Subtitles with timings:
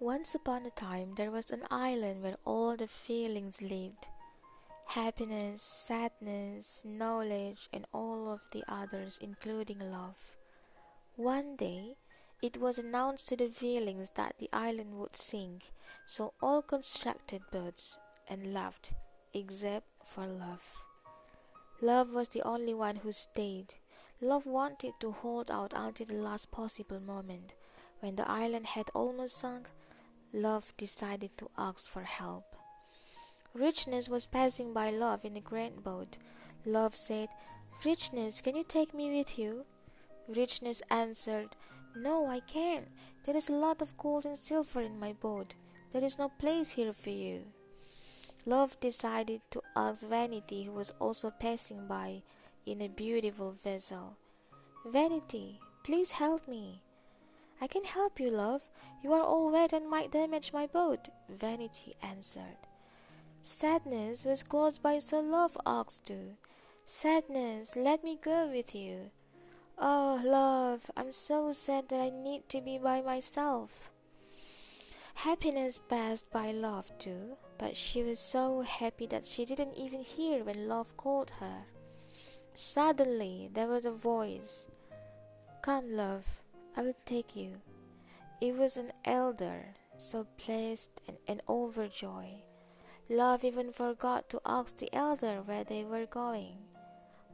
[0.00, 4.08] Once upon a time there was an island where all the feelings lived
[4.86, 10.34] happiness, sadness, knowledge, and all of the others, including love.
[11.16, 11.96] One day
[12.42, 15.72] it was announced to the feelings that the island would sink,
[16.06, 17.96] so all constructed boats
[18.28, 18.92] and left,
[19.32, 20.84] except for love.
[21.80, 23.74] Love was the only one who stayed.
[24.20, 27.52] Love wanted to hold out until the last possible moment.
[28.00, 29.68] When the island had almost sunk,
[30.34, 32.56] Love decided to ask for help.
[33.54, 36.16] Richness was passing by Love in a great boat.
[36.66, 37.28] Love said,
[37.84, 39.64] Richness, can you take me with you?
[40.28, 41.54] Richness answered,
[41.94, 42.88] No, I can't.
[43.24, 45.54] There is a lot of gold and silver in my boat.
[45.92, 47.42] There is no place here for you.
[48.44, 52.22] Love decided to ask Vanity, who was also passing by
[52.66, 54.16] in a beautiful vessel.
[54.84, 56.82] Vanity, please help me.
[57.64, 58.68] I can help you, love.
[59.02, 62.58] You are all wet and might damage my boat, Vanity answered.
[63.42, 66.36] Sadness was close by, so Love asked too.
[66.84, 69.12] Sadness, let me go with you.
[69.78, 73.90] Oh, love, I'm so sad that I need to be by myself.
[75.14, 80.44] Happiness passed by Love too, but she was so happy that she didn't even hear
[80.44, 81.64] when Love called her.
[82.54, 84.66] Suddenly there was a voice.
[85.62, 86.26] Come, love,
[86.76, 87.60] I will take you.
[88.40, 92.42] It was an elder, so pleased and, and overjoyed.
[93.08, 96.56] Love even forgot to ask the elder where they were going.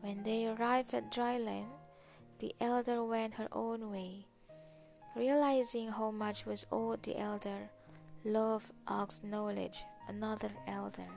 [0.00, 1.70] When they arrived at dry land,
[2.38, 4.26] the elder went her own way.
[5.14, 7.70] Realizing how much was owed the elder,
[8.24, 11.10] Love asked Knowledge, another elder,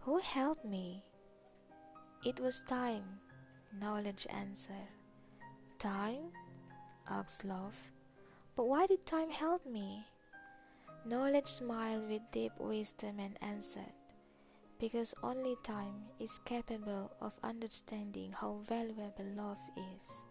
[0.00, 1.04] Who helped me?
[2.24, 3.20] It was time,
[3.80, 4.88] Knowledge answered.
[5.78, 6.32] Time?
[7.10, 7.74] Asked Love.
[8.56, 10.06] But why did time help me?
[11.04, 13.94] Knowledge smiled with deep wisdom and answered,
[14.78, 20.27] Because only time is capable of understanding how valuable love is.